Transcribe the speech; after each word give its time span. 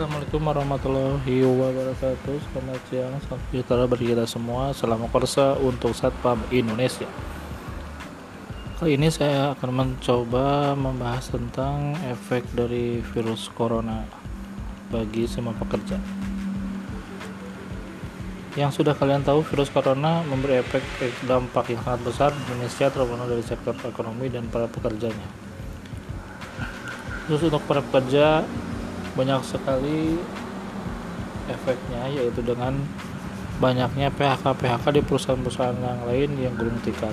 Assalamualaikum 0.00 0.48
warahmatullahi 0.48 1.44
wabarakatuh. 1.44 2.36
Selamat 2.40 2.80
siang, 2.88 3.12
salam 3.20 3.36
sejahtera 3.52 3.84
bagi 3.84 4.08
kita 4.08 4.24
semua. 4.24 4.72
Salam 4.72 5.04
korsa 5.12 5.60
untuk 5.60 5.92
Satpam 5.92 6.40
Indonesia. 6.48 7.04
Kali 8.80 8.96
ini 8.96 9.12
saya 9.12 9.52
akan 9.52 9.68
mencoba 9.68 10.72
membahas 10.72 11.28
tentang 11.28 12.00
efek 12.08 12.48
dari 12.56 13.04
virus 13.12 13.52
corona 13.52 14.08
bagi 14.88 15.28
semua 15.28 15.52
pekerja. 15.60 16.00
Yang 18.56 18.80
sudah 18.80 18.96
kalian 18.96 19.20
tahu 19.20 19.44
virus 19.52 19.68
corona 19.68 20.24
memberi 20.24 20.64
efek 20.64 20.80
dampak 21.28 21.76
yang 21.76 21.84
sangat 21.84 22.00
besar 22.08 22.30
di 22.32 22.40
Indonesia 22.48 22.88
terutama 22.88 23.28
dari 23.28 23.44
sektor 23.44 23.76
ekonomi 23.84 24.32
dan 24.32 24.48
para 24.48 24.64
pekerjanya. 24.64 25.28
Khusus 27.28 27.52
untuk 27.52 27.60
para 27.68 27.84
pekerja 27.84 28.48
banyak 29.18 29.40
sekali 29.42 30.18
efeknya 31.50 32.06
yaitu 32.14 32.40
dengan 32.46 32.78
banyaknya 33.60 34.08
PHK-PHK 34.16 34.84
di 34.96 35.02
perusahaan-perusahaan 35.04 35.76
yang 35.76 36.02
lain 36.08 36.30
yang 36.40 36.54
gulung 36.56 36.80
tikar. 36.80 37.12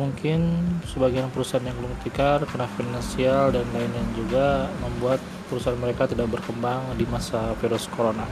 Mungkin 0.00 0.40
sebagian 0.88 1.28
perusahaan 1.28 1.60
yang 1.60 1.76
gulung 1.76 1.98
tikar 2.00 2.40
kena 2.48 2.64
finansial 2.72 3.52
dan 3.52 3.68
lain-lain 3.76 4.10
juga 4.16 4.72
membuat 4.80 5.20
perusahaan 5.52 5.76
mereka 5.76 6.08
tidak 6.08 6.32
berkembang 6.32 6.96
di 6.96 7.04
masa 7.04 7.52
virus 7.60 7.84
corona. 7.92 8.24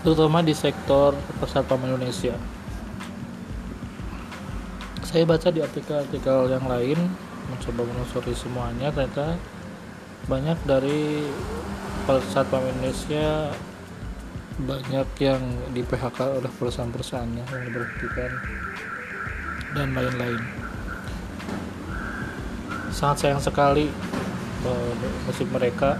Terutama 0.00 0.40
di 0.40 0.56
sektor 0.56 1.12
persatuan 1.36 1.84
Indonesia. 1.84 2.32
Saya 5.04 5.28
baca 5.28 5.52
di 5.52 5.60
artikel-artikel 5.60 6.48
yang 6.48 6.64
lain 6.64 6.96
mencoba 7.50 7.82
menelusuri 7.84 8.32
semuanya 8.32 8.88
ternyata 8.94 9.36
banyak 10.26 10.58
dari 10.68 11.24
satpam 12.32 12.66
Indonesia 12.66 13.54
banyak 14.60 15.08
yang 15.22 15.40
di 15.72 15.80
PHK 15.80 16.42
oleh 16.42 16.50
perusahaan-perusahaannya 16.52 17.44
yang 17.48 17.62
diberhentikan 17.64 18.32
dan 19.72 19.88
lain-lain. 19.96 20.42
Sangat 22.92 23.16
sayang 23.24 23.40
sekali 23.40 23.88
musik 25.24 25.48
mereka 25.48 25.96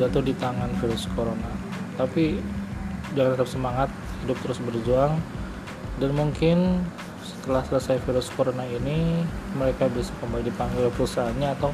jatuh 0.00 0.24
di 0.24 0.32
tangan 0.38 0.72
virus 0.80 1.04
corona. 1.12 1.50
Tapi 2.00 2.40
jangan 3.12 3.36
tetap 3.36 3.48
semangat 3.50 3.88
hidup 4.24 4.38
terus 4.40 4.58
berjuang 4.64 5.20
dan 6.00 6.10
mungkin 6.16 6.82
setelah 7.20 7.60
selesai 7.68 8.00
virus 8.08 8.32
corona 8.32 8.64
ini 8.64 9.20
mereka 9.52 9.86
bisa 9.92 10.16
kembali 10.24 10.48
dipanggil 10.48 10.88
perusahaannya 10.96 11.48
atau 11.60 11.70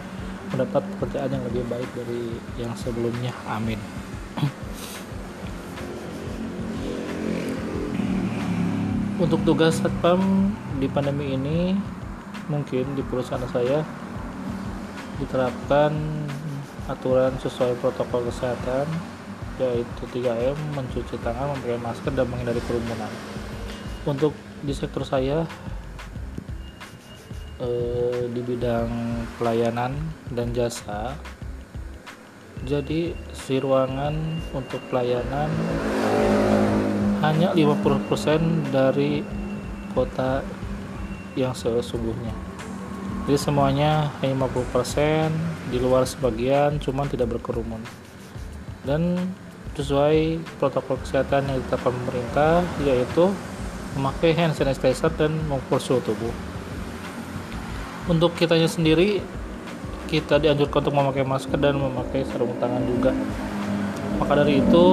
mendapat 0.51 0.83
pekerjaan 0.97 1.31
yang 1.31 1.45
lebih 1.47 1.65
baik 1.71 1.91
dari 1.95 2.23
yang 2.59 2.75
sebelumnya. 2.75 3.31
Amin. 3.47 3.79
Untuk 9.21 9.45
tugas 9.45 9.77
satpam 9.77 10.49
di 10.81 10.89
pandemi 10.89 11.37
ini 11.37 11.77
mungkin 12.49 12.97
di 12.97 13.05
perusahaan 13.05 13.45
saya 13.53 13.85
diterapkan 15.21 15.93
aturan 16.89 17.37
sesuai 17.37 17.77
protokol 17.79 18.27
kesehatan 18.33 18.89
yaitu 19.61 20.03
3M 20.17 20.57
mencuci 20.73 21.21
tangan 21.21 21.53
memakai 21.53 21.77
masker 21.77 22.17
dan 22.17 22.27
menghindari 22.33 22.65
kerumunan. 22.65 23.13
Untuk 24.09 24.33
di 24.65 24.73
sektor 24.73 25.05
saya 25.05 25.45
eh, 27.61 28.25
di 28.33 28.41
bidang 28.41 28.89
pelayanan 29.37 29.93
dan 30.33 30.51
jasa. 30.57 31.15
Jadi 32.65 33.17
si 33.33 33.57
ruangan 33.57 34.13
untuk 34.53 34.85
pelayanan 34.93 35.49
hanya 37.25 37.53
50% 37.57 38.69
dari 38.69 39.25
kota 39.97 40.45
yang 41.37 41.57
sesungguhnya. 41.57 42.33
Jadi 43.29 43.39
semuanya 43.39 44.13
hanya 44.21 44.35
50% 44.49 45.73
di 45.73 45.79
luar 45.81 46.05
sebagian 46.05 46.81
cuman 46.81 47.09
tidak 47.09 47.33
berkerumun. 47.33 47.81
Dan 48.85 49.17
sesuai 49.77 50.41
protokol 50.61 51.01
kesehatan 51.01 51.49
yang 51.49 51.57
ditetapkan 51.65 51.95
pemerintah 51.95 52.53
yaitu 52.85 53.33
memakai 53.97 54.37
hand 54.37 54.53
sanitizer 54.53 55.09
dan 55.17 55.33
mengukur 55.49 55.81
suhu 55.81 56.01
tubuh 56.05 56.35
untuk 58.07 58.33
kitanya 58.39 58.71
sendiri 58.71 59.21
kita 60.11 60.43
dianjurkan 60.43 60.83
untuk 60.83 60.95
memakai 60.97 61.23
masker 61.23 61.59
dan 61.61 61.79
memakai 61.79 62.27
sarung 62.27 62.57
tangan 62.59 62.83
juga. 62.83 63.13
Maka 64.19 64.33
dari 64.43 64.59
itu 64.59 64.85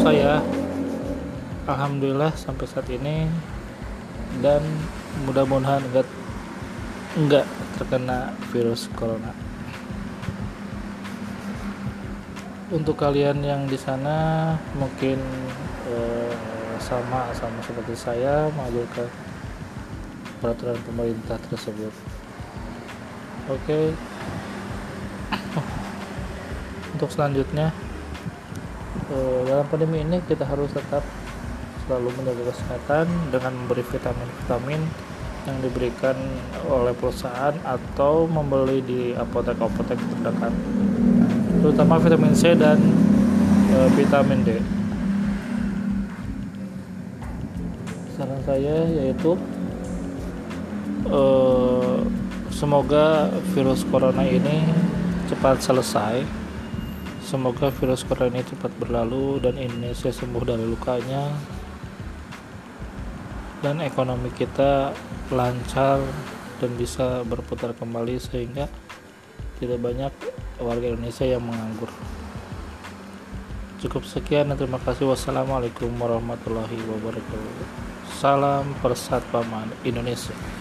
saya 0.00 0.40
alhamdulillah 1.66 2.32
sampai 2.38 2.64
saat 2.70 2.86
ini 2.88 3.26
dan 4.40 4.62
mudah-mudahan 5.26 5.82
enggak 5.90 6.08
enggak 7.18 7.46
terkena 7.76 8.30
virus 8.54 8.86
corona. 8.94 9.34
Untuk 12.68 13.00
kalian 13.00 13.42
yang 13.42 13.64
di 13.66 13.80
sana 13.80 14.54
mungkin 14.76 15.18
eh, 15.88 16.34
sama 16.78 17.32
sama 17.34 17.58
seperti 17.66 17.98
saya 17.98 18.46
mengajukan 18.54 19.27
peraturan 20.38 20.78
pemerintah 20.86 21.38
tersebut. 21.50 21.92
Oke. 23.48 23.62
Okay. 23.64 23.84
untuk 26.98 27.14
selanjutnya 27.14 27.70
eh, 29.12 29.40
dalam 29.46 29.66
pandemi 29.68 30.02
ini 30.02 30.18
kita 30.24 30.42
harus 30.42 30.72
tetap 30.72 31.04
selalu 31.88 32.12
menjaga 32.20 32.52
kesehatan 32.52 33.06
dengan 33.32 33.52
memberi 33.64 33.80
vitamin-vitamin 33.80 34.82
yang 35.48 35.56
diberikan 35.64 36.16
oleh 36.68 36.92
perusahaan 36.92 37.56
atau 37.64 38.28
membeli 38.28 38.84
di 38.84 39.02
apotek-apotek 39.16 39.96
terdekat. 39.96 40.52
Terutama 41.64 41.96
vitamin 41.96 42.36
C 42.36 42.52
dan 42.52 42.76
e, 43.72 43.76
vitamin 43.96 44.44
D. 44.44 44.60
Saran 48.12 48.40
saya 48.44 48.84
yaitu 48.92 49.40
e, 51.08 51.22
semoga 52.52 53.32
virus 53.56 53.84
corona 53.88 54.24
ini 54.24 54.64
cepat 55.28 55.60
selesai. 55.60 56.24
Semoga 57.24 57.68
virus 57.76 58.04
corona 58.04 58.40
ini 58.40 58.44
cepat 58.44 58.72
berlalu 58.80 59.40
dan 59.44 59.60
Indonesia 59.60 60.08
sembuh 60.08 60.44
dari 60.44 60.64
lukanya. 60.64 61.28
Dan 63.58 63.82
ekonomi 63.82 64.30
kita 64.32 64.94
lancar 65.34 65.98
dan 66.62 66.70
bisa 66.78 67.26
berputar 67.26 67.74
kembali 67.74 68.16
sehingga 68.22 68.70
tidak 69.58 69.82
banyak 69.82 70.12
warga 70.62 70.86
Indonesia 70.94 71.26
yang 71.26 71.42
menganggur. 71.42 71.90
Cukup 73.78 74.02
sekian 74.06 74.50
dan 74.50 74.58
terima 74.58 74.78
kasih. 74.82 75.10
Wassalamualaikum 75.10 75.90
warahmatullahi 75.98 76.78
wabarakatuh. 76.86 77.66
Salam 78.18 78.74
persatpaman 78.82 79.70
Indonesia 79.86 80.57